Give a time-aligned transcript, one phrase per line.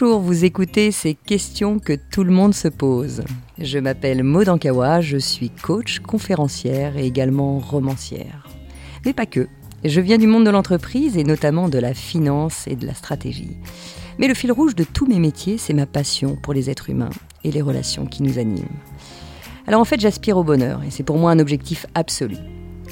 [0.00, 3.22] Bonjour, vous écoutez ces questions que tout le monde se pose.
[3.58, 8.48] Je m'appelle Maud Ankawa, je suis coach, conférencière et également romancière.
[9.04, 9.46] Mais pas que.
[9.84, 13.58] Je viens du monde de l'entreprise et notamment de la finance et de la stratégie.
[14.18, 17.10] Mais le fil rouge de tous mes métiers, c'est ma passion pour les êtres humains
[17.44, 18.78] et les relations qui nous animent.
[19.66, 22.38] Alors en fait, j'aspire au bonheur et c'est pour moi un objectif absolu.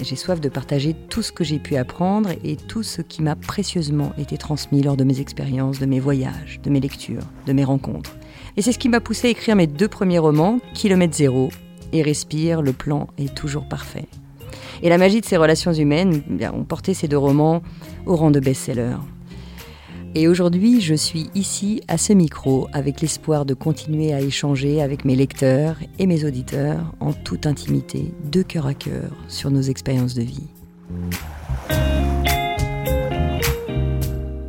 [0.00, 3.34] J'ai soif de partager tout ce que j'ai pu apprendre et tout ce qui m'a
[3.34, 7.64] précieusement été transmis lors de mes expériences, de mes voyages, de mes lectures, de mes
[7.64, 8.16] rencontres.
[8.56, 11.48] Et c'est ce qui m'a poussé à écrire mes deux premiers romans, Kilomètre Zéro
[11.92, 14.06] et Respire, le plan est toujours parfait.
[14.82, 17.62] Et la magie de ces relations humaines eh ont porté ces deux romans
[18.06, 18.96] au rang de best-seller.
[20.14, 25.04] Et aujourd'hui, je suis ici à ce micro avec l'espoir de continuer à échanger avec
[25.04, 30.14] mes lecteurs et mes auditeurs en toute intimité, de cœur à cœur, sur nos expériences
[30.14, 30.48] de vie.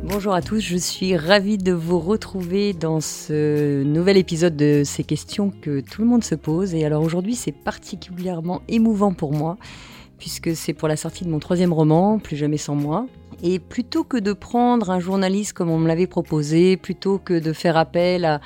[0.02, 5.04] Bonjour à tous, je suis ravie de vous retrouver dans ce nouvel épisode de ces
[5.04, 6.74] questions que tout le monde se pose.
[6.74, 9.56] Et alors aujourd'hui, c'est particulièrement émouvant pour moi
[10.20, 13.06] puisque c'est pour la sortie de mon troisième roman, Plus jamais sans moi.
[13.42, 17.52] Et plutôt que de prendre un journaliste comme on me l'avait proposé, plutôt que de
[17.52, 18.40] faire appel à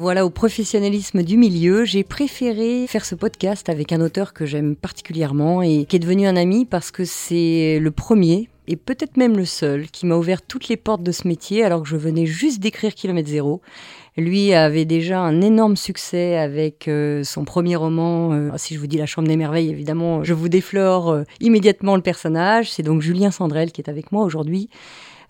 [0.00, 4.76] voilà, au professionnalisme du milieu, j'ai préféré faire ce podcast avec un auteur que j'aime
[4.76, 9.36] particulièrement et qui est devenu un ami parce que c'est le premier et peut-être même
[9.36, 12.26] le seul qui m'a ouvert toutes les portes de ce métier alors que je venais
[12.26, 13.60] juste d'écrire Kilomètre Zéro
[14.18, 18.32] lui avait déjà un énorme succès avec euh, son premier roman.
[18.32, 21.96] Euh, si je vous dis La Chambre des Merveilles, évidemment, je vous déflore euh, immédiatement
[21.96, 22.70] le personnage.
[22.72, 24.68] C'est donc Julien Sandrel qui est avec moi aujourd'hui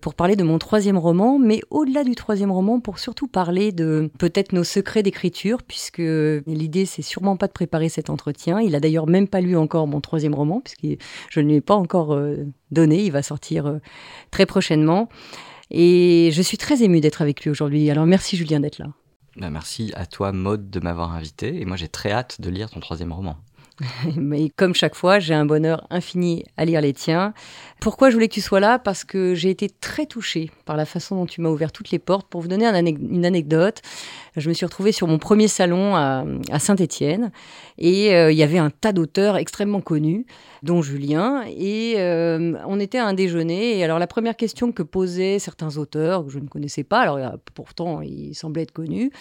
[0.01, 4.09] pour parler de mon troisième roman, mais au-delà du troisième roman, pour surtout parler de
[4.17, 8.61] peut-être nos secrets d'écriture, puisque l'idée c'est sûrement pas de préparer cet entretien.
[8.61, 11.61] Il a d'ailleurs même pas lu encore mon troisième roman, puisque je ne lui ai
[11.61, 12.17] pas encore
[12.71, 13.03] donné.
[13.03, 13.77] Il va sortir
[14.31, 15.09] très prochainement.
[15.71, 17.89] Et je suis très émue d'être avec lui aujourd'hui.
[17.89, 18.87] Alors merci Julien d'être là.
[19.35, 22.69] Bah, merci à toi Maude de m'avoir invité et moi j'ai très hâte de lire
[22.69, 23.37] ton troisième roman.
[24.15, 27.33] Mais comme chaque fois, j'ai un bonheur infini à lire les tiens.
[27.79, 28.79] Pourquoi je voulais que tu sois là?
[28.79, 31.99] Parce que j'ai été très touchée par la façon dont tu m'as ouvert toutes les
[31.99, 32.27] portes.
[32.29, 33.81] Pour vous donner une anecdote,
[34.35, 36.25] je me suis retrouvée sur mon premier salon à,
[36.59, 37.31] Saint-Étienne
[37.77, 40.25] et euh, il y avait un tas d'auteurs extrêmement connus,
[40.63, 43.77] dont Julien, et euh, on était à un déjeuner.
[43.77, 47.17] Et alors la première question que posaient certains auteurs que je ne connaissais pas, alors
[47.17, 49.11] euh, pourtant ils semblaient être connus,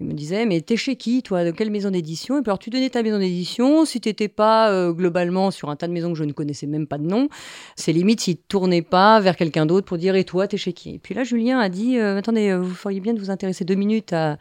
[0.00, 2.38] ils me disaient mais t'es chez qui toi De quelle maison d'édition?
[2.38, 3.84] Et puis alors tu donnais ta maison d'édition.
[3.84, 6.98] Si t'étais pas globalement sur un tas de maisons que je ne connaissais même pas
[6.98, 7.28] de nom,
[7.76, 10.94] c'est limite s'il tournait pas vers quelqu'un d'autre pour dire et toi t'es chez qui?
[10.94, 14.12] Et puis là Julien a dit attendez vous feriez bien de vous intéresser deux minutes
[14.12, 14.38] à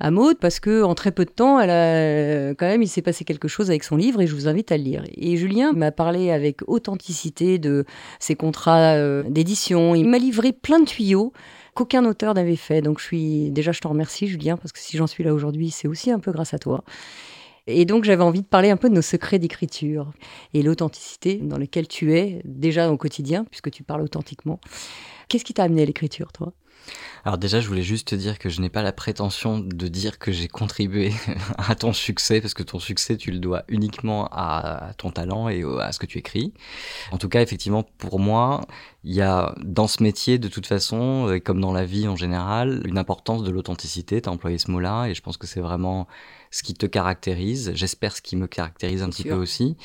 [0.00, 3.02] à Maud parce que en très peu de temps, elle a, quand même, il s'est
[3.02, 5.04] passé quelque chose avec son livre et je vous invite à le lire.
[5.16, 7.84] Et Julien m'a parlé avec authenticité de
[8.20, 9.94] ses contrats euh, d'édition.
[9.94, 11.32] Il m'a livré plein de tuyaux
[11.74, 12.82] qu'aucun auteur n'avait fait.
[12.82, 15.70] Donc je suis déjà, je t'en remercie Julien parce que si j'en suis là aujourd'hui,
[15.70, 16.84] c'est aussi un peu grâce à toi.
[17.66, 20.10] Et donc j'avais envie de parler un peu de nos secrets d'écriture
[20.54, 24.58] et l'authenticité dans laquelle tu es déjà au quotidien puisque tu parles authentiquement.
[25.28, 26.54] Qu'est-ce qui t'a amené à l'écriture, toi?
[27.24, 30.18] Alors déjà, je voulais juste te dire que je n'ai pas la prétention de dire
[30.18, 31.12] que j'ai contribué
[31.58, 35.62] à ton succès, parce que ton succès, tu le dois uniquement à ton talent et
[35.80, 36.52] à ce que tu écris.
[37.12, 38.66] En tout cas, effectivement, pour moi,
[39.04, 42.16] il y a dans ce métier, de toute façon, et comme dans la vie en
[42.16, 44.20] général, une importance de l'authenticité.
[44.20, 46.06] Tu as employé ce mot-là, et je pense que c'est vraiment
[46.50, 49.76] ce qui te caractérise, j'espère ce qui me caractérise un petit peu aussi.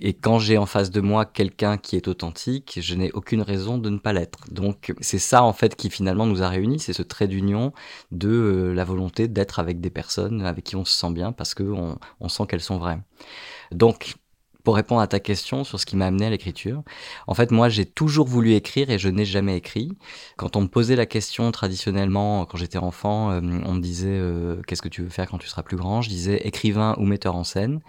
[0.00, 3.78] Et quand j'ai en face de moi quelqu'un qui est authentique, je n'ai aucune raison
[3.78, 4.40] de ne pas l'être.
[4.50, 7.72] Donc c'est ça en fait qui finalement nous a réunis, c'est ce trait d'union
[8.10, 11.54] de euh, la volonté d'être avec des personnes avec qui on se sent bien parce
[11.54, 12.98] qu'on on sent qu'elles sont vraies.
[13.72, 14.14] Donc
[14.70, 16.84] pour répondre à ta question sur ce qui m'a amené à l'écriture,
[17.26, 19.98] en fait, moi, j'ai toujours voulu écrire et je n'ai jamais écrit.
[20.36, 24.62] Quand on me posait la question traditionnellement, quand j'étais enfant, euh, on me disait euh,
[24.68, 26.02] qu'est-ce que tu veux faire quand tu seras plus grand?
[26.02, 27.80] Je disais écrivain ou metteur en scène.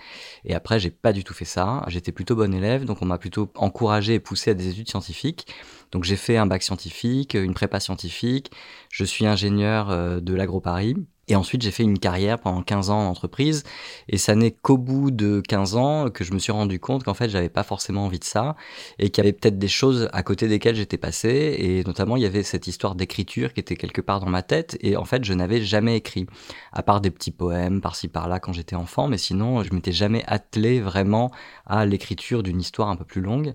[0.44, 1.84] Et après, j'ai pas du tout fait ça.
[1.86, 5.46] J'étais plutôt bon élève, donc on m'a plutôt encouragé et poussé à des études scientifiques.
[5.92, 8.50] Donc j'ai fait un bac scientifique, une prépa scientifique.
[8.90, 10.96] Je suis ingénieur euh, de l'agro-Paris.
[11.32, 13.64] Et ensuite, j'ai fait une carrière pendant 15 ans en entreprise.
[14.10, 17.14] Et ça n'est qu'au bout de 15 ans que je me suis rendu compte qu'en
[17.14, 18.58] fait, j'avais pas forcément envie de ça.
[19.00, 21.56] Et qu'il y avait peut-être des choses à côté desquelles j'étais passé.
[21.58, 24.78] Et notamment, il y avait cette histoire d'écriture qui était quelque part dans ma tête.
[24.82, 26.26] Et en fait, je n'avais jamais écrit.
[26.74, 29.08] À part des petits poèmes par-ci par-là quand j'étais enfant.
[29.08, 31.32] Mais sinon, je m'étais jamais attelé vraiment
[31.66, 33.54] à l'écriture d'une histoire un peu plus longue.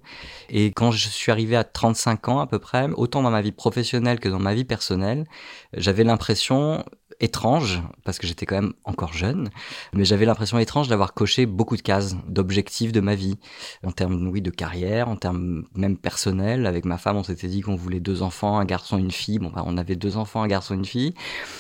[0.49, 3.53] Et quand je suis arrivé à 35 ans à peu près, autant dans ma vie
[3.53, 5.27] professionnelle que dans ma vie personnelle,
[5.75, 6.83] j'avais l'impression
[7.21, 9.51] étrange, parce que j'étais quand même encore jeune,
[9.93, 13.39] mais j'avais l'impression étrange d'avoir coché beaucoup de cases, d'objectifs de ma vie,
[13.85, 16.67] en termes de carrière, en termes même personnels.
[16.67, 19.39] Avec ma femme, on s'était dit qu'on voulait deux enfants, un garçon, une fille.
[19.39, 21.15] Bon, bah, on avait deux enfants, un garçon, une fille.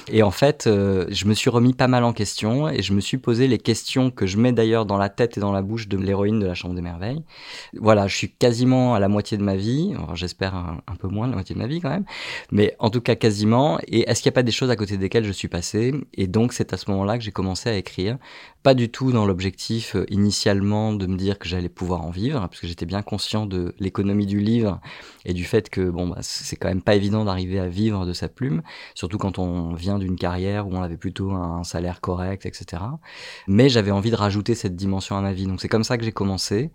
[0.09, 3.01] Et en fait, euh, je me suis remis pas mal en question et je me
[3.01, 5.89] suis posé les questions que je mets d'ailleurs dans la tête et dans la bouche
[5.89, 7.23] de l'héroïne de la Chambre des Merveilles.
[7.75, 11.27] Voilà, je suis quasiment à la moitié de ma vie, j'espère un, un, peu moins
[11.27, 12.05] la moitié de ma vie quand même,
[12.51, 13.79] mais en tout cas quasiment.
[13.87, 16.27] Et est-ce qu'il n'y a pas des choses à côté desquelles je suis passé Et
[16.27, 18.19] donc c'est à ce moment-là que j'ai commencé à écrire,
[18.63, 22.41] pas du tout dans l'objectif euh, initialement de me dire que j'allais pouvoir en vivre,
[22.41, 24.81] parce que j'étais bien conscient de l'économie du livre
[25.25, 28.13] et du fait que bon, bah, c'est quand même pas évident d'arriver à vivre de
[28.13, 28.63] sa plume,
[28.95, 32.83] surtout quand on vient d'une carrière où on avait plutôt un salaire correct, etc.
[33.47, 36.05] Mais j'avais envie de rajouter cette dimension à ma vie, donc c'est comme ça que
[36.05, 36.71] j'ai commencé.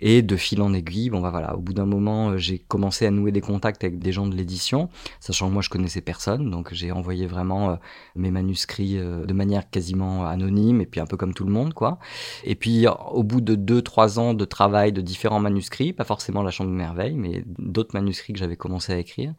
[0.00, 3.06] Et de fil en aiguille, bon bah voilà, au bout d'un moment, euh, j'ai commencé
[3.06, 4.88] à nouer des contacts avec des gens de l'édition,
[5.20, 7.76] sachant que moi je connaissais personne, donc j'ai envoyé vraiment euh,
[8.14, 11.74] mes manuscrits euh, de manière quasiment anonyme et puis un peu comme tout le monde,
[11.74, 11.98] quoi.
[12.44, 16.42] Et puis au bout de deux, trois ans de travail de différents manuscrits, pas forcément
[16.42, 19.34] la Chambre de Merveille, mais d'autres manuscrits que j'avais commencé à écrire,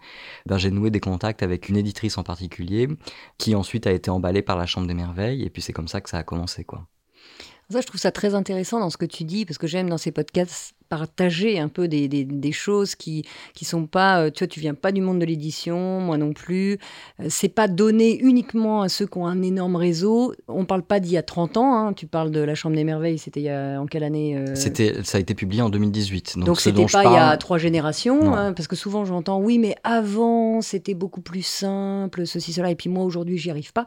[0.46, 2.88] ben, j'ai noué des contacts avec une éditrice en particulier,
[3.38, 6.02] qui ensuite a été emballée par la Chambre des Merveilles, et puis c'est comme ça
[6.02, 6.88] que ça a commencé, quoi.
[7.70, 9.98] Ça, je trouve ça très intéressant dans ce que tu dis, parce que j'aime dans
[9.98, 14.48] ces podcasts partager un peu des, des, choses qui qui sont pas euh, tu vois
[14.48, 16.78] tu viens pas du monde de l'édition moi non plus
[17.20, 21.00] euh, c'est pas donné uniquement à ceux qui ont un énorme réseau on parle pas
[21.00, 21.94] d'il y a 30 ans hein.
[21.94, 24.56] tu parles de la chambre des merveilles c'était en quelle année euh?
[24.56, 28.34] c'était ça a été publié en 2018 donc, c'était pas il y a trois générations
[28.34, 32.76] hein, parce que souvent j'entends oui mais avant c'était beaucoup plus simple ceci cela et
[32.76, 33.86] puis moi aujourd'hui j'y arrive pas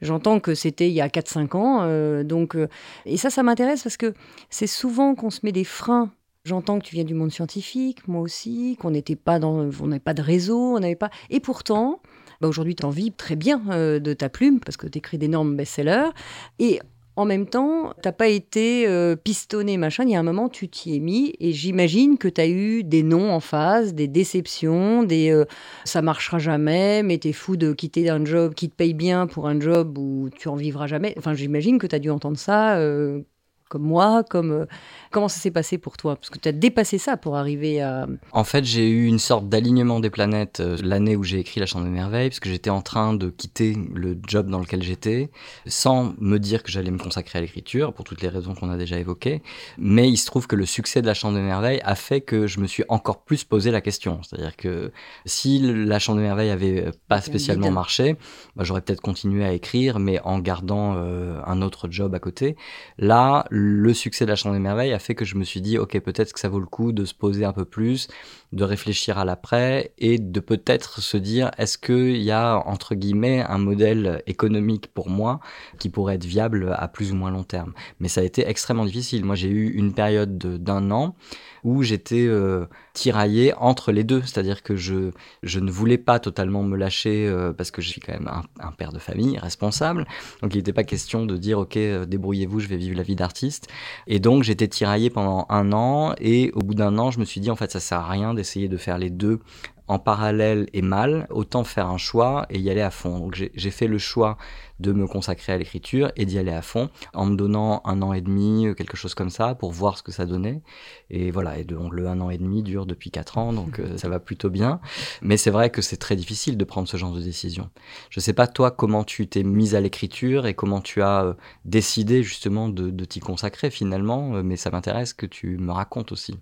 [0.00, 1.82] J'entends que c'était il y a 4-5 ans.
[1.82, 2.68] Euh, donc, euh,
[3.06, 4.14] et ça, ça m'intéresse parce que
[4.50, 6.10] c'est souvent qu'on se met des freins.
[6.44, 10.00] J'entends que tu viens du monde scientifique, moi aussi, qu'on n'était pas dans, on n'avait
[10.00, 11.08] pas de réseau, on n'avait pas.
[11.30, 12.02] Et pourtant,
[12.40, 15.16] bah aujourd'hui, tu en vis très bien euh, de ta plume parce que tu écris
[15.16, 16.10] d'énormes best-sellers.
[16.58, 16.80] Et
[17.16, 20.04] en même temps, t'as pas été euh, pistonné, machin.
[20.04, 22.82] Il y a un moment, tu t'y es mis et j'imagine que tu as eu
[22.82, 25.44] des noms en face, des déceptions, des euh,
[25.84, 29.46] ça marchera jamais, mais t'es fou de quitter un job qui te paye bien pour
[29.46, 31.14] un job où tu en vivras jamais.
[31.16, 33.20] Enfin, j'imagine que tu as dû entendre ça euh,
[33.68, 34.66] comme moi, comme
[35.14, 36.16] comment ça s'est passé pour toi?
[36.16, 38.08] Parce que tu as dépassé ça pour arriver à...
[38.32, 41.66] En fait, j'ai eu une sorte d'alignement des planètes euh, l'année où j'ai écrit La
[41.66, 45.30] Chambre des Merveilles, parce que j'étais en train de quitter le job dans lequel j'étais,
[45.66, 48.76] sans me dire que j'allais me consacrer à l'écriture, pour toutes les raisons qu'on a
[48.76, 49.40] déjà évoquées.
[49.78, 52.48] Mais il se trouve que le succès de La Chambre des Merveilles a fait que
[52.48, 54.20] je me suis encore plus posé la question.
[54.22, 54.90] C'est-à-dire que
[55.26, 58.16] si La Chambre des Merveilles avait pas spécialement marché,
[58.56, 62.56] bah, j'aurais peut-être continué à écrire, mais en gardant euh, un autre job à côté.
[62.98, 65.78] Là, le succès de la Chambre des Merveilles a fait que je me suis dit,
[65.78, 68.08] ok, peut-être que ça vaut le coup de se poser un peu plus,
[68.54, 73.42] de réfléchir à l'après et de peut-être se dire, est-ce qu'il y a, entre guillemets,
[73.42, 75.40] un modèle économique pour moi
[75.78, 77.74] qui pourrait être viable à plus ou moins long terme?
[78.00, 79.24] Mais ça a été extrêmement difficile.
[79.24, 81.16] Moi, j'ai eu une période d'un an
[81.64, 85.10] où j'étais euh, tiraillé entre les deux, c'est-à-dire que je,
[85.42, 88.30] je ne voulais pas totalement me lâcher euh, parce que je suis quand même
[88.60, 90.06] un, père de famille responsable,
[90.42, 93.16] donc il n'était pas question de dire ok euh, débrouillez-vous, je vais vivre la vie
[93.16, 93.68] d'artiste,
[94.06, 97.40] et donc j'étais tiraillé pendant un an et au bout d'un an je me suis
[97.40, 98.34] dit en fait ça sert à rien
[98.68, 99.40] de faire les deux
[99.86, 103.18] en parallèle et mal, autant faire un choix et y aller à fond.
[103.18, 104.38] Donc j'ai fait le choix
[104.80, 108.12] de me consacrer à l'écriture et d'y aller à fond en me donnant un an
[108.12, 110.62] et demi, euh, quelque chose comme ça, pour voir ce que ça donnait.
[111.10, 113.96] Et voilà, et donc le un an et demi dure depuis quatre ans, donc euh,
[113.98, 114.80] ça va plutôt bien.
[115.22, 117.70] Mais c'est vrai que c'est très difficile de prendre ce genre de décision.
[118.10, 121.34] Je sais pas toi comment tu t'es mise à l'écriture et comment tu as euh,
[121.64, 126.38] décidé justement de, de t'y consacrer finalement, mais ça m'intéresse que tu me racontes aussi.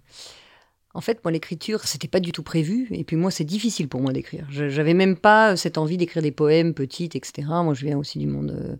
[0.94, 2.88] En fait, moi, l'écriture, c'était pas du tout prévu.
[2.90, 4.46] Et puis moi, c'est difficile pour moi d'écrire.
[4.50, 7.48] J'avais même pas cette envie d'écrire des poèmes petites, etc.
[7.64, 8.76] Moi, je viens aussi du monde euh,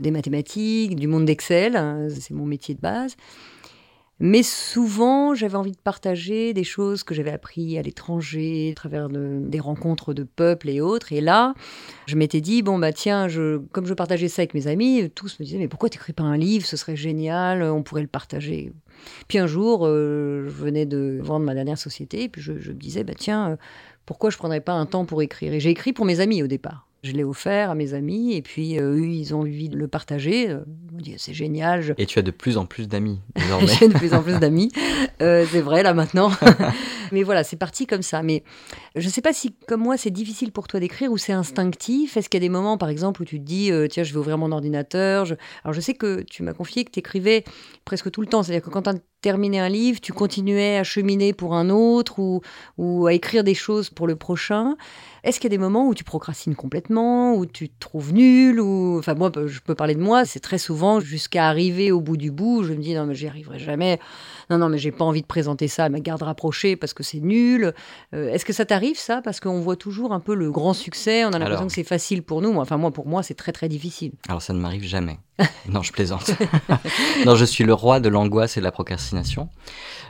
[0.00, 1.76] des mathématiques, du monde d'Excel.
[1.76, 3.16] Hein, c'est mon métier de base.
[4.20, 9.08] Mais souvent, j'avais envie de partager des choses que j'avais appris à l'étranger, à travers
[9.08, 11.12] des rencontres de peuples et autres.
[11.12, 11.54] Et là,
[12.06, 15.40] je m'étais dit, bon, bah tiens, je, comme je partageais ça avec mes amis, tous
[15.40, 16.66] me disaient, mais pourquoi tu n'écris pas un livre?
[16.66, 18.72] Ce serait génial, on pourrait le partager.
[19.26, 22.74] Puis un jour, euh, je venais de vendre ma dernière société, et puis je, me
[22.74, 23.56] disais, bah tiens, euh,
[24.06, 25.52] pourquoi je ne prendrais pas un temps pour écrire?
[25.52, 26.86] Et j'ai écrit pour mes amis au départ.
[27.04, 29.88] Je l'ai offert à mes amis et puis euh, eux, ils ont envie de le
[29.88, 30.48] partager.
[30.48, 31.96] Euh, ils m'ont dit c'est génial.
[31.98, 33.18] Et tu as de plus en plus d'amis
[33.80, 34.70] J'ai de plus en plus d'amis.
[35.20, 36.30] Euh, c'est vrai là maintenant.
[37.10, 38.22] Mais voilà, c'est parti comme ça.
[38.22, 38.44] Mais
[38.94, 42.16] je ne sais pas si, comme moi, c'est difficile pour toi d'écrire ou c'est instinctif.
[42.16, 44.18] Est-ce qu'il y a des moments, par exemple, où tu te dis tiens, je vais
[44.20, 45.26] ouvrir mon ordinateur
[45.64, 47.42] Alors je sais que tu m'as confié que tu écrivais
[47.84, 48.44] presque tout le temps.
[48.44, 52.20] C'est-à-dire que quand tu as terminé un livre, tu continuais à cheminer pour un autre
[52.20, 52.42] ou,
[52.78, 54.76] ou à écrire des choses pour le prochain.
[55.24, 58.60] Est-ce qu'il y a des moments où tu procrastines complètement, où tu te trouves nul,
[58.60, 62.16] ou enfin moi je peux parler de moi, c'est très souvent jusqu'à arriver au bout
[62.16, 64.00] du bout, je me dis non mais j'y arriverai jamais,
[64.50, 67.02] non non mais j'ai pas envie de présenter ça à ma garde rapprochée parce que
[67.02, 67.72] c'est nul.
[68.14, 69.22] Euh, est-ce que ça t'arrive ça?
[69.22, 72.22] Parce qu'on voit toujours un peu le grand succès, on a l'impression que c'est facile
[72.22, 74.12] pour nous, enfin moi pour moi c'est très très difficile.
[74.28, 75.18] Alors ça ne m'arrive jamais.
[75.68, 76.30] non, je plaisante.
[77.26, 79.48] non, je suis le roi de l'angoisse et de la procrastination.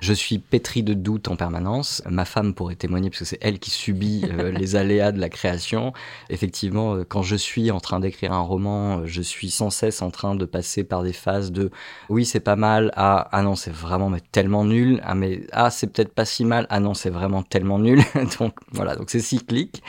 [0.01, 2.03] Je suis pétri de doutes en permanence.
[2.09, 5.29] Ma femme pourrait témoigner parce que c'est elle qui subit euh, les aléas de la
[5.29, 5.93] création.
[6.31, 10.03] Effectivement, euh, quand je suis en train d'écrire un roman, euh, je suis sans cesse
[10.03, 11.71] en train de passer par des phases de
[12.11, 15.71] oui, c'est pas mal, ah, ah non, c'est vraiment mais tellement nul, ah mais ah,
[15.71, 18.03] c'est peut-être pas si mal, ah non, c'est vraiment tellement nul.
[18.39, 19.83] donc voilà, donc c'est cyclique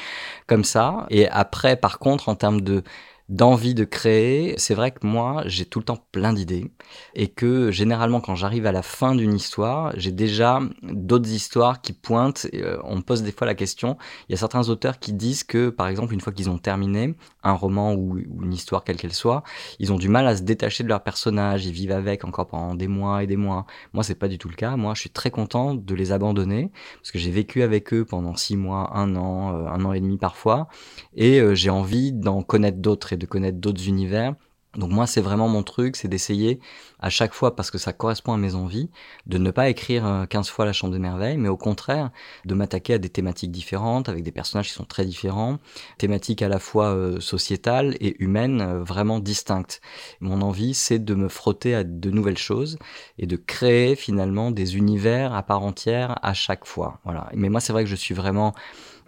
[0.48, 1.06] comme ça.
[1.10, 2.84] Et après, par contre, en termes de
[3.30, 6.72] d'envie de créer, c'est vrai que moi, j'ai tout le temps plein d'idées
[7.16, 11.94] et que généralement quand j'arrive à la fin d'une histoire, j'ai déjà d'autres histoires qui
[11.94, 12.48] pointent.
[12.54, 15.44] Euh, on me pose des fois la question, il y a certains auteurs qui disent
[15.44, 19.14] que par exemple une fois qu'ils ont terminé un roman ou, une histoire quelle qu'elle
[19.14, 19.44] soit,
[19.80, 22.76] ils ont du mal à se détacher de leur personnage, ils vivent avec encore pendant
[22.76, 23.66] des mois et des mois.
[23.94, 24.76] Moi, c'est pas du tout le cas.
[24.76, 28.36] Moi, je suis très content de les abandonner parce que j'ai vécu avec eux pendant
[28.36, 30.68] six mois, un an, euh, un an et demi parfois
[31.16, 34.36] et euh, j'ai envie d'en connaître d'autres connaître d'autres univers.
[34.76, 36.60] Donc moi, c'est vraiment mon truc, c'est d'essayer
[37.00, 38.90] à chaque fois, parce que ça correspond à mes envies,
[39.28, 42.10] de ne pas écrire 15 euh, fois la Chambre des Merveilles, mais au contraire,
[42.46, 45.60] de m'attaquer à des thématiques différentes, avec des personnages qui sont très différents,
[46.00, 49.80] thématiques à la fois euh, sociétales et humaines euh, vraiment distinctes.
[50.22, 52.80] Mon envie, c'est de me frotter à de nouvelles choses
[53.20, 57.00] et de créer finalement des univers à part entière à chaque fois.
[57.04, 57.30] Voilà.
[57.36, 58.54] Mais moi, c'est vrai que je suis vraiment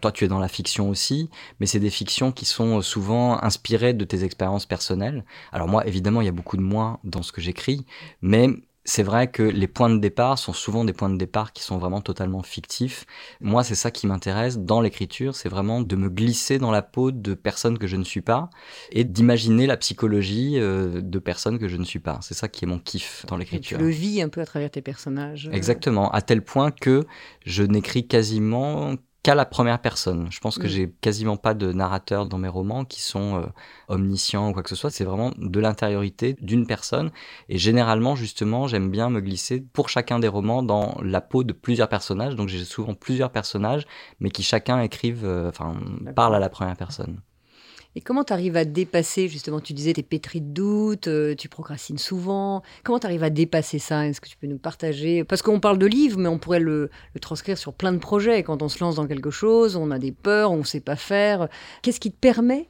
[0.06, 3.96] toi, tu es dans la fiction aussi, mais c'est des fictions qui sont souvent inspirées
[3.96, 5.26] de tes expériences personnelles.
[5.52, 7.88] Alors moi, évidemment, il y a beaucoup de moi dans ce que j'écris,
[8.22, 8.50] mais
[8.84, 11.80] c'est vrai que les points de départ sont souvent des points de départ qui sont
[11.80, 13.08] vraiment totalement fictifs.
[13.42, 17.10] Moi, c'est ça qui m'intéresse dans l'écriture, c'est vraiment de me glisser dans la peau
[17.10, 18.52] de personnes que je ne suis pas
[18.92, 22.20] et d'imaginer la psychologie euh, de personnes que je ne suis pas.
[22.22, 23.80] C'est ça qui est mon kiff dans l'écriture.
[23.80, 25.50] Tu le vis un peu à travers tes personnages.
[25.52, 27.08] Exactement, à tel point que
[27.44, 28.94] je n'écris quasiment
[29.25, 30.27] qu'à la première personne.
[30.29, 30.70] Je pense que mm.
[30.70, 33.46] j'ai quasiment pas de narrateurs dans mes romans qui sont euh,
[33.88, 34.91] omniscients ou quoi que ce soit.
[34.91, 37.10] C'est vraiment de l'intériorité d'une personne.
[37.50, 41.53] Et généralement, justement, j'aime bien me glisser pour chacun des romans dans la peau de
[41.53, 42.36] plusieurs personnages.
[42.36, 43.88] Donc j'ai souvent plusieurs personnages,
[44.20, 45.75] mais qui chacun écrivent, euh, enfin,
[46.15, 47.20] parlent à la première personne.
[47.98, 51.48] Et comment tu arrives à dépasser, justement, tu disais, tes pétri de doutes, euh, tu
[51.48, 52.62] procrastines souvent.
[52.84, 54.06] Comment tu arrives à dépasser ça?
[54.06, 55.24] Est-ce que tu peux nous partager?
[55.24, 56.90] Parce qu'on parle de livres, mais on pourrait le,
[57.22, 58.44] transcrire sur plein de projets.
[58.44, 60.98] Quand on se lance dans quelque chose, on a des peurs, on ne sait pas
[60.98, 61.48] faire.
[61.84, 62.68] Qu'est-ce qui te permet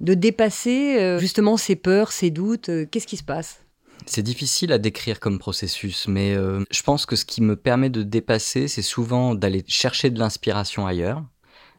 [0.00, 2.70] de dépasser euh, justement ces peurs, ces doutes?
[2.70, 3.60] Euh, Qu'est-ce qui se passe?
[4.06, 8.02] C'est difficile à décrire comme processus, mais je pense que ce qui me permet de
[8.02, 11.22] dépasser, c'est souvent d'aller chercher de l'inspiration ailleurs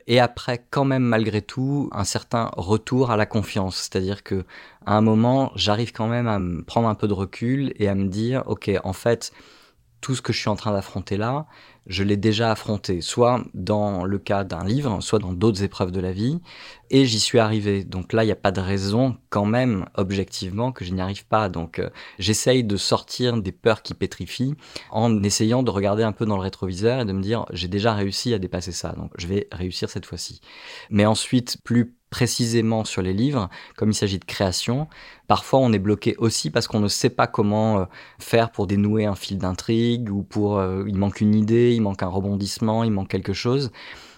[0.08, 4.46] et après quand même malgré tout un certain retour à la confiance, c'est-à-dire que
[4.86, 7.96] à un moment j'arrive quand même à me prendre un peu de recul et à
[7.96, 9.32] me dire ok en fait
[10.02, 11.48] tout ce que je suis en train d'affronter là,
[11.88, 16.00] je l'ai déjà affronté, soit dans le cas d'un livre, soit dans d'autres épreuves de
[16.00, 16.40] la vie,
[16.90, 17.84] et j'y suis arrivé.
[17.84, 21.26] Donc là, il n'y a pas de raison quand même, objectivement, que je n'y arrive
[21.28, 21.50] pas.
[21.50, 24.56] Donc euh, j'essaye de sortir des peurs qui pétrifient
[24.92, 27.94] en essayant de regarder un peu dans le rétroviseur et de me dire, j'ai déjà
[27.94, 30.42] réussi à dépasser ça, donc je vais réussir cette fois-ci.
[30.90, 34.88] Mais ensuite, plus précisément sur les livres, comme il s'agit de création,
[35.28, 37.86] parfois on est bloqué aussi parce qu'on ne sait pas comment euh,
[38.20, 42.04] faire pour dénouer un fil d'intrigue ou pour euh, il manque une idée, il manque
[42.04, 43.70] un rebondissement, il manque quelque chose.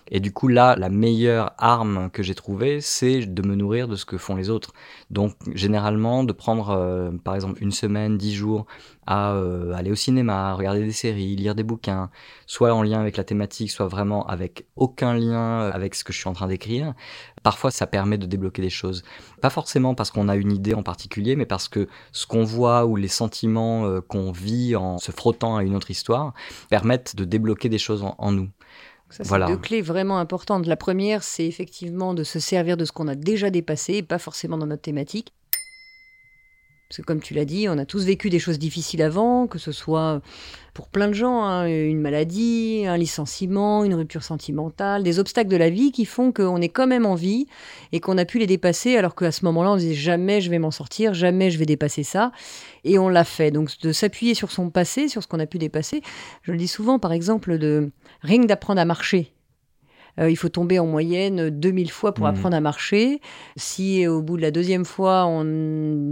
[0.10, 3.96] Et du coup, là, la meilleure arme que j'ai trouvée, c'est de me nourrir de
[3.96, 4.74] ce que font les autres.
[5.10, 8.66] Donc, généralement, de prendre, euh, par exemple, une semaine, dix jours
[9.06, 12.10] à euh, aller au cinéma, regarder des séries, lire des bouquins,
[12.46, 16.20] soit en lien avec la thématique, soit vraiment avec aucun lien avec ce que je
[16.20, 16.94] suis en train d'écrire.
[17.42, 19.04] Parfois, ça permet de débloquer des choses.
[19.42, 22.86] Pas forcément parce qu'on a une idée en particulier, mais parce que ce qu'on voit
[22.86, 26.34] ou les sentiments euh, qu'on vit en se frottant à une autre histoire
[26.70, 28.50] permettent de débloquer des choses en nous.
[29.10, 30.66] Ça, c'est deux clés vraiment importantes.
[30.66, 34.58] La première, c'est effectivement de se servir de ce qu'on a déjà dépassé, pas forcément
[34.58, 35.34] dans notre thématique.
[36.90, 39.60] Parce que comme tu l'as dit, on a tous vécu des choses difficiles avant, que
[39.60, 40.22] ce soit
[40.74, 45.58] pour plein de gens, hein, une maladie, un licenciement, une rupture sentimentale, des obstacles de
[45.58, 47.48] la vie qui font qu'on est quand même en vie
[47.92, 50.60] et qu'on a pu les dépasser alors qu'à ce moment-là, on disait jamais je vais
[50.60, 52.32] m'en sortir, jamais je vais dépasser ça.
[52.86, 53.52] Et on l'a fait.
[53.52, 56.02] Donc de s'appuyer sur son passé, sur ce qu'on a pu dépasser.
[56.44, 57.92] Je le dis souvent, par exemple, de
[58.22, 59.34] rien d'apprendre à marcher.
[60.20, 62.30] Euh, il faut tomber en moyenne 2000 fois pour mmh.
[62.30, 63.22] apprendre à marcher.
[63.56, 65.44] Si au bout de la deuxième fois, on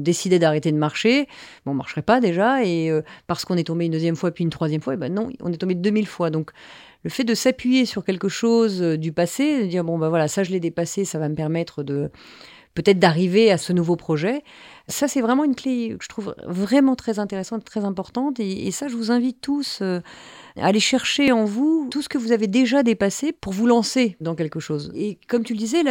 [0.01, 1.27] décidait d'arrêter de marcher,
[1.65, 2.63] bon, on marcherait pas déjà.
[2.63, 4.99] Et euh, parce qu'on est tombé une deuxième fois, puis une troisième fois, et eh
[4.99, 6.29] ben non, on est tombé 2000 fois.
[6.29, 6.51] Donc,
[7.03, 10.27] le fait de s'appuyer sur quelque chose euh, du passé, de dire bon ben voilà,
[10.27, 12.09] ça je l'ai dépassé, ça va me permettre de
[12.73, 14.43] peut-être d'arriver à ce nouveau projet.
[14.87, 18.39] Ça, c'est vraiment une clé que je trouve vraiment très intéressante, très importante.
[18.39, 19.99] Et, ça, je vous invite tous euh,
[20.57, 24.15] à aller chercher en vous tout ce que vous avez déjà dépassé pour vous lancer
[24.21, 24.91] dans quelque chose.
[24.95, 25.83] Et comme tu le disais,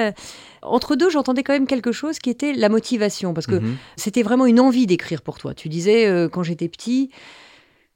[0.62, 3.76] entre deux, j'entendais quand même quelque chose qui était la motivation, parce que mhm.
[3.96, 5.54] c'était vraiment une envie d'écrire pour toi.
[5.54, 7.10] Tu disais, euh, quand j'étais petit,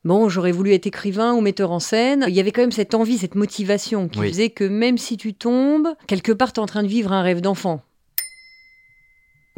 [0.04, 2.24] Bon, j'aurais voulu être écrivain ou metteur en scène.
[2.28, 5.34] Il y avait quand même cette envie, cette motivation qui faisait que même si tu
[5.34, 7.82] tombes, quelque part, tu es en train de vivre un rêve d'enfant.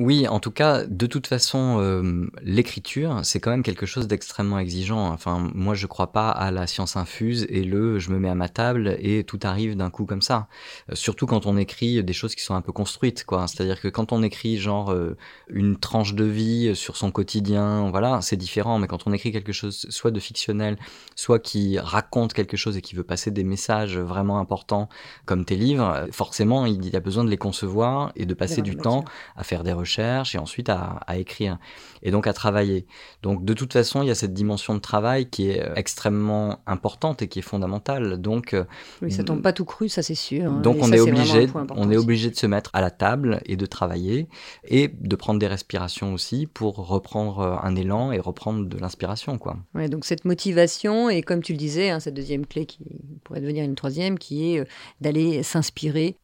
[0.02, 4.58] Oui, en tout cas, de toute façon, euh, l'écriture, c'est quand même quelque chose d'extrêmement
[4.58, 5.12] exigeant.
[5.12, 8.34] Enfin, moi, je crois pas à la science infuse et le je me mets à
[8.34, 10.48] ma table et tout arrive d'un coup comme ça.
[10.90, 13.46] Euh, surtout quand on écrit des choses qui sont un peu construites, quoi.
[13.46, 15.18] C'est-à-dire que quand on écrit genre euh,
[15.50, 18.78] une tranche de vie sur son quotidien, voilà, c'est différent.
[18.78, 20.78] Mais quand on écrit quelque chose, soit de fictionnel,
[21.14, 24.88] soit qui raconte quelque chose et qui veut passer des messages vraiment importants,
[25.26, 28.76] comme tes livres, forcément, il y a besoin de les concevoir et de passer du
[28.78, 29.04] temps
[29.36, 31.58] à faire des recherches et ensuite à, écrire
[32.02, 32.86] et donc à travailler.
[33.22, 36.60] Donc de toute façon, il y a cette dimension de travail qui est euh, extrêmement
[36.66, 38.18] importante et qui est fondamentale.
[38.18, 38.64] Donc euh,
[39.02, 40.50] oui, ça tombe pas tout cru, ça c'est sûr.
[40.50, 40.60] Hein.
[40.62, 43.66] Donc on est obligé, on est obligé de se mettre à la table et de
[43.66, 44.28] travailler
[44.64, 49.38] et de prendre des respirations aussi pour reprendre euh, un élan et reprendre de l'inspiration,
[49.38, 49.56] quoi.
[49.74, 52.78] Ouais, donc cette motivation et comme tu le disais, hein, cette deuxième clé qui
[53.24, 54.66] pourrait devenir une troisième, qui est
[55.00, 56.16] d'aller s'inspirer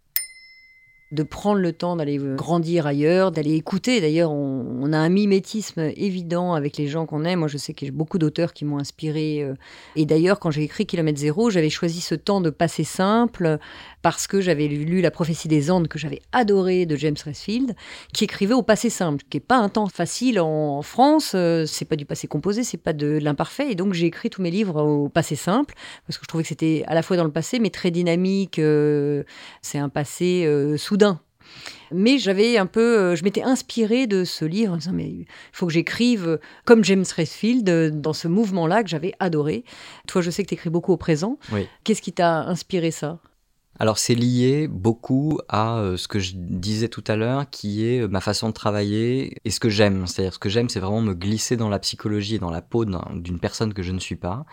[1.13, 4.01] de prendre le temps d'aller grandir ailleurs, d'aller écouter.
[4.01, 7.41] D'ailleurs, on, a un mimétisme évident avec les gens qu'on aime.
[7.41, 9.43] Moi, je sais qu'il y beaucoup d'auteurs qui m'ont inspiré.
[9.43, 9.55] Euh.
[9.95, 13.59] Et d'ailleurs, quand j'ai écrit Kilomètre Zéro, j'avais choisi ce temps de passé simple
[14.03, 17.75] parce que j'avais lu La prophétie des Andes, que j'avais adoré, de James Resfield,
[18.13, 21.33] qui écrivait au passé simple, qui n'est pas un temps facile en France.
[21.35, 23.71] Euh, c'est pas du passé composé, c'est pas de l'imparfait.
[23.71, 25.75] Et donc, j'ai écrit tous mes livres au passé simple
[26.07, 28.59] parce que je trouvais que c'était à la fois dans le passé, mais très dynamique.
[28.59, 29.23] Euh,
[29.63, 30.96] c'est un passé sous
[31.93, 35.27] mais j'avais un peu, euh, je m'étais inspirée de ce livre en disant mais il
[35.53, 39.65] faut que j'écrive comme James Resfield euh, dans ce mouvement-là que j'avais adoré.
[40.07, 41.39] Toi, je sais que tu écris beaucoup au présent.
[41.85, 43.19] Qu'est-ce qui t'a inspiré ça?
[43.79, 48.01] Alors c'est lié beaucoup à euh, ce que je disais tout à l'heure, qui est
[48.01, 50.07] euh, ma façon de travailler et ce que j'aime.
[50.07, 52.85] C'est-à-dire ce que j'aime, c'est vraiment me glisser dans la psychologie et dans la peau
[52.85, 54.47] d'une personne que je ne suis pas.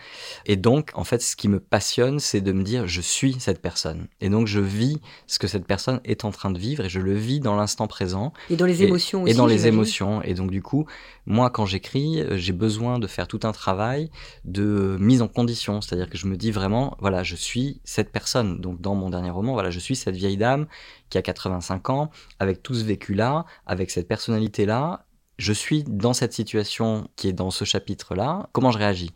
[0.44, 3.62] Et donc, en fait, ce qui me passionne, c'est de me dire, je suis cette
[3.62, 4.08] personne.
[4.20, 7.00] Et donc, je vis ce que cette personne est en train de vivre et je
[7.00, 8.32] le vis dans l'instant présent.
[8.50, 9.32] Et dans les émotions aussi.
[9.32, 10.22] Et dans les émotions.
[10.22, 10.86] Et donc, du coup,
[11.26, 14.10] moi, quand j'écris, j'ai besoin de faire tout un travail
[14.44, 15.80] de mise en condition.
[15.80, 18.60] C'est-à-dire que je me dis vraiment, voilà, je suis cette personne.
[18.60, 20.66] Donc, dans mon dernier roman, voilà, je suis cette vieille dame
[21.10, 25.06] qui a 85 ans, avec tout ce vécu-là, avec cette personnalité-là.
[25.38, 28.48] Je suis dans cette situation qui est dans ce chapitre-là.
[28.52, 29.10] Comment je réagis?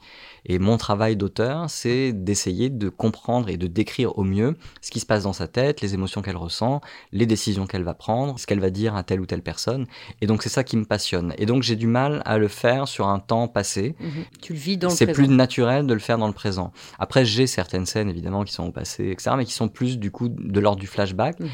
[0.44, 5.01] Et mon travail d'auteur, c'est d'essayer de comprendre et de décrire au mieux ce qui
[5.01, 6.81] se passe dans sa tête, les émotions qu'elle ressent,
[7.12, 9.87] les décisions qu'elle va prendre, ce qu'elle va dire à telle ou telle personne.
[10.20, 11.35] Et donc c'est ça qui me passionne.
[11.38, 13.94] Et donc j'ai du mal à le faire sur un temps passé.
[14.01, 14.24] Mhm.
[14.42, 15.07] Tu le vis dans le présent.
[15.07, 16.72] C'est plus naturel de le faire dans le présent.
[16.98, 20.11] Après j'ai certaines scènes évidemment qui sont au passé, etc., mais qui sont plus du
[20.11, 21.40] coup de l'ordre du flashback.
[21.40, 21.48] Mhm.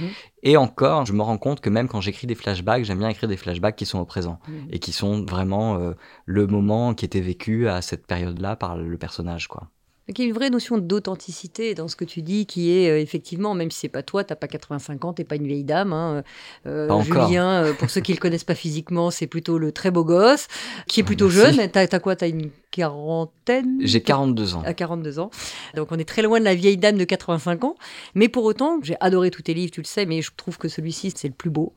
[0.44, 3.28] Et encore, je me rends compte que même quand j'écris des flashbacks, j'aime bien écrire
[3.28, 4.68] des flashbacks qui sont au présent mhm.
[4.70, 5.94] et qui sont vraiment euh,
[6.26, 9.70] le moment qui était vécu à cette période-là par le personnage, quoi.
[10.06, 13.00] Il y a une vraie notion d'authenticité dans ce que tu dis, qui est euh,
[13.00, 15.94] effectivement, même si c'est pas toi, t'as pas 85 ans, t'es pas une vieille dame.
[15.94, 16.22] Hein,
[16.66, 20.04] euh, Julien, euh, pour ceux qui le connaissent pas physiquement, c'est plutôt le très beau
[20.04, 20.48] gosse,
[20.88, 21.56] qui est plutôt jeune.
[21.70, 22.16] T'as as quoi?
[22.16, 24.62] T'as une quarantaine J'ai 42 ans.
[24.66, 25.30] À 42 ans.
[25.76, 27.76] Donc on est très loin de la vieille dame de 85 ans.
[28.16, 30.66] Mais pour autant, j'ai adoré tous tes livres, tu le sais, mais je trouve que
[30.66, 31.72] celui-ci, c'est le plus beau.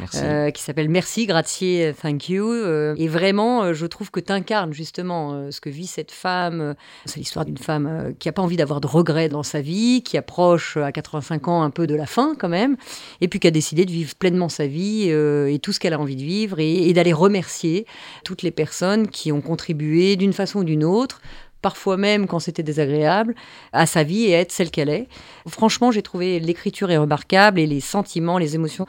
[0.00, 0.18] Merci.
[0.24, 2.50] Euh, qui s'appelle Merci, grazie, thank you.
[2.50, 6.74] Euh, et vraiment, euh, je trouve que tu incarnes justement ce que vit cette femme.
[7.04, 10.18] C'est l'histoire d'une femme qui n'a pas envie d'avoir de regrets dans sa vie, qui
[10.18, 12.76] approche à 85 ans un peu de la fin quand même,
[13.20, 16.00] et puis qui a décidé de vivre pleinement sa vie et tout ce qu'elle a
[16.00, 17.86] envie de vivre et, et d'aller remercier
[18.24, 21.20] toutes les personnes qui ont contribué d'une façon ou d'une autre,
[21.62, 23.34] parfois même quand c'était désagréable,
[23.72, 25.08] à sa vie et être celle qu'elle est.
[25.46, 28.86] Franchement, j'ai trouvé l'écriture est remarquable et les sentiments, les émotions.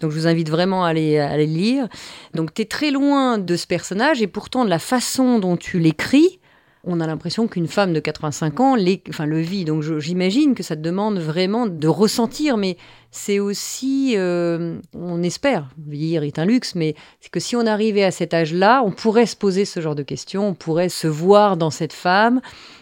[0.00, 1.88] Donc je vous invite vraiment à aller, à lire.
[2.34, 5.78] Donc tu es très loin de ce personnage et pourtant de la façon dont tu
[5.78, 6.40] l'écris,
[6.86, 8.76] on a l'impression qu'une femme de 85 ans
[9.08, 9.64] enfin, le vit.
[9.64, 12.76] Donc j'imagine que ça te demande vraiment de ressentir, mais
[13.16, 18.02] c'est aussi, euh, on espère, vieillir est un luxe, mais c'est que si on arrivait
[18.02, 21.56] à cet âge-là, on pourrait se poser ce genre de questions, on pourrait se voir
[21.56, 22.40] dans cette femme,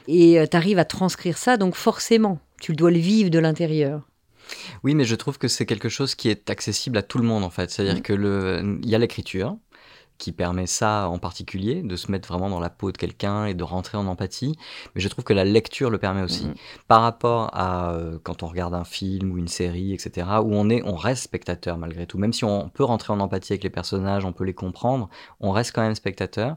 [0.08, 4.08] et euh, tu arrives à transcrire ça, donc forcément, tu dois le vivre de l'intérieur.
[4.82, 7.44] Oui, mais je trouve que c'est quelque chose qui est accessible à tout le monde
[7.44, 7.70] en fait.
[7.70, 8.22] C'est-à-dire qu'il mmh.
[8.22, 9.56] que il y a l'écriture,
[10.22, 13.54] qui permet ça en particulier, de se mettre vraiment dans la peau de quelqu'un et
[13.54, 14.56] de rentrer en empathie.
[14.94, 16.46] Mais je trouve que la lecture le permet aussi.
[16.46, 16.54] Mhm.
[16.86, 20.70] Par rapport à euh, quand on regarde un film ou une série, etc., où on
[20.70, 22.18] est, on reste spectateur malgré tout.
[22.18, 25.50] Même si on peut rentrer en empathie avec les personnages, on peut les comprendre, on
[25.50, 26.56] reste quand même spectateur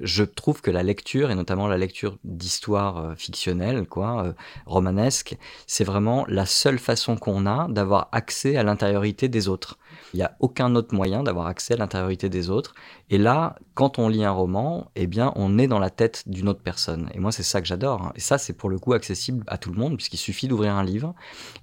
[0.00, 4.32] je trouve que la lecture, et notamment la lecture d'histoires euh, fictionnelles, quoi, euh,
[4.66, 9.78] romanesques, c'est vraiment la seule façon qu'on a d'avoir accès à l'intériorité des autres.
[10.12, 12.74] Il n'y a aucun autre moyen d'avoir accès à l'intériorité des autres.
[13.10, 16.48] Et là, quand on lit un roman, eh bien, on est dans la tête d'une
[16.48, 17.10] autre personne.
[17.14, 18.02] Et moi, c'est ça que j'adore.
[18.02, 18.12] hein.
[18.16, 20.82] Et ça, c'est pour le coup accessible à tout le monde, puisqu'il suffit d'ouvrir un
[20.84, 21.14] livre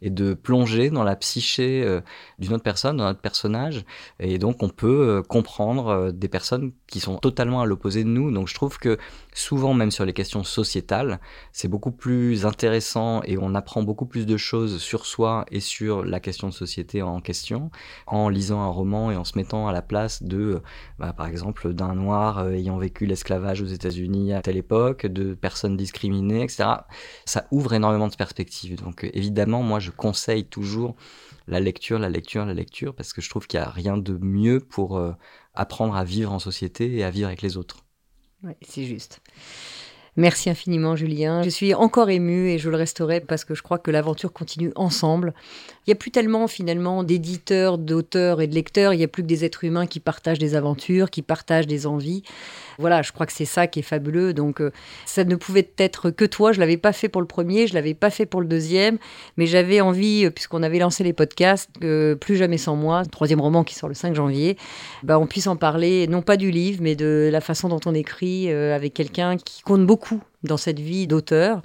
[0.01, 1.99] et de plonger dans la psyché euh,
[2.39, 3.84] d'une autre personne, dans notre personnage.
[4.19, 8.20] Et donc, on peut comprendre des personnes qui sont totalement à l'opposé de nous.
[8.29, 8.97] Donc, je trouve que
[9.34, 11.19] souvent, même sur les questions sociétales,
[11.53, 16.03] c'est beaucoup plus intéressant et on apprend beaucoup plus de choses sur soi et sur
[16.03, 17.71] la question de société en question
[18.05, 20.62] en lisant un roman et en se mettant à la place de,
[20.99, 25.34] bah, par exemple, d'un noir euh, ayant vécu l'esclavage aux États-Unis à telle époque, de
[25.34, 26.65] personnes discriminées, etc.
[27.25, 28.81] Ça ouvre énormément de perspectives.
[28.81, 30.95] Donc, évidemment, moi, je conseille toujours
[31.47, 34.17] la lecture, la lecture, la lecture, parce que je trouve qu'il n'y a rien de
[34.21, 35.13] mieux pour euh,
[35.53, 37.84] apprendre à vivre en société et à vivre avec les autres.
[38.43, 39.21] Ouais, c'est juste.
[40.17, 41.41] Merci infiniment, Julien.
[41.41, 44.74] Je suis encore émue et je le resterai parce que je crois que l'aventure continue
[44.76, 45.34] ensemble.
[45.88, 48.93] Il n'y a plus tellement finalement d'éditeurs, d'auteurs et de lecteurs.
[48.93, 51.88] Il n'y a plus que des êtres humains qui partagent des aventures, qui partagent des
[51.88, 52.24] envies.
[52.78, 54.34] Voilà, je crois que c'est ça qui est fabuleux.
[54.34, 54.71] Donc, euh,
[55.06, 56.52] ça ne pouvait être que toi.
[56.52, 58.97] Je l'avais pas fait pour le premier, je l'avais pas fait pour le deuxième,
[59.38, 63.39] mais j'avais envie, euh, puisqu'on avait lancé les podcasts, que plus jamais sans moi, troisième
[63.39, 64.58] roman qui sort le 5 janvier,
[65.04, 67.93] bah, on puisse en parler, non pas du livre, mais de la façon dont on
[67.93, 70.11] écrit euh, avec quelqu'un qui compte beaucoup
[70.43, 71.62] dans cette vie d'auteur.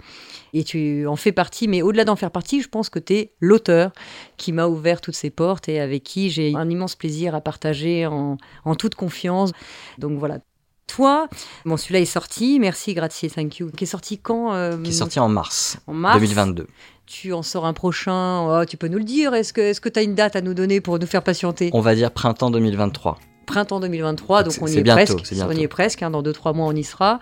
[0.53, 3.33] Et tu en fais partie, mais au-delà d'en faire partie, je pense que tu es
[3.41, 3.93] l'auteur
[4.37, 8.07] qui m'a ouvert toutes ces portes et avec qui j'ai un immense plaisir à partager
[8.07, 9.53] en, en toute confiance.
[9.99, 10.39] Donc voilà.
[10.87, 11.29] Toi,
[11.65, 13.71] bon, celui-là est sorti, merci, grazie, thank you.
[13.71, 16.69] Qui est sorti quand euh, Qui est sorti en mars, En mars 2022.
[17.07, 19.35] Tu en sors un prochain, oh, tu peux nous le dire.
[19.35, 21.71] Est-ce que tu est as une date à nous donner pour nous faire patienter?
[21.73, 23.19] On va dire printemps 2023.
[23.47, 25.35] Printemps 2023, donc on y est bientôt, presque.
[25.49, 27.21] On y est presque, hein, dans 2-3 mois on y sera.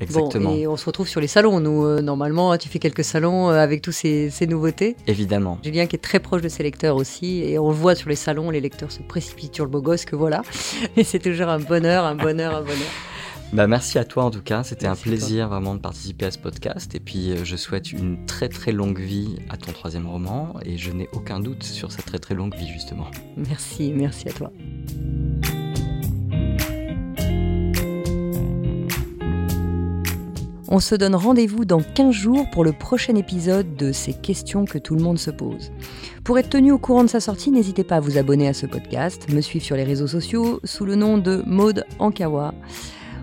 [0.00, 0.50] Exactement.
[0.50, 1.60] Bon, et on se retrouve sur les salons.
[1.60, 4.96] Nous, euh, normalement, tu fais quelques salons euh, avec tous ces, ces nouveautés.
[5.06, 5.58] Évidemment.
[5.62, 8.16] Julien qui est très proche de ses lecteurs aussi, et on le voit sur les
[8.16, 10.42] salons, les lecteurs se précipitent sur le beau gosse que voilà.
[10.96, 12.78] Et c'est toujours un bonheur, un bonheur, un bonheur.
[13.52, 16.38] Bah, merci à toi en tout cas, c'était un plaisir vraiment de participer à ce
[16.38, 20.54] podcast et puis euh, je souhaite une très très longue vie à ton troisième roman
[20.64, 23.08] et je n'ai aucun doute sur cette très très longue vie justement.
[23.36, 24.52] Merci, merci à toi.
[30.72, 34.78] On se donne rendez-vous dans 15 jours pour le prochain épisode de ces questions que
[34.78, 35.72] tout le monde se pose.
[36.22, 38.66] Pour être tenu au courant de sa sortie, n'hésitez pas à vous abonner à ce
[38.66, 42.54] podcast, me suivre sur les réseaux sociaux sous le nom de Maude Ankawa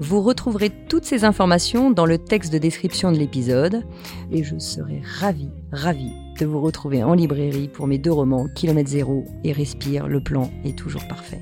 [0.00, 3.82] Vous retrouverez toutes ces informations dans le texte de description de l'épisode
[4.30, 8.90] et je serai ravie, ravie de vous retrouver en librairie pour mes deux romans Kilomètre
[8.90, 11.40] Zéro et Respire, le plan est toujours parfait.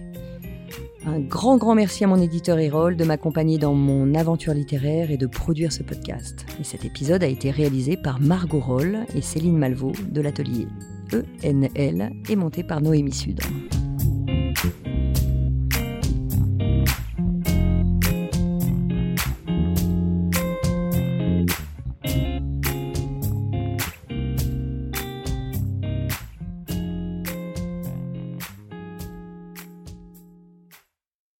[1.04, 5.16] Un grand, grand merci à mon éditeur Erol de m'accompagner dans mon aventure littéraire et
[5.16, 6.46] de produire ce podcast.
[6.58, 10.66] Et cet épisode a été réalisé par Margot Roll et Céline Malvaux de l'atelier
[11.44, 13.40] ENL et monté par Noémie Sud.